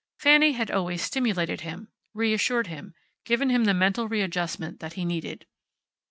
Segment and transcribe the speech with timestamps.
[0.17, 5.45] Fanny had always stimulated him, reassured him, given him the mental readjustment that he needed.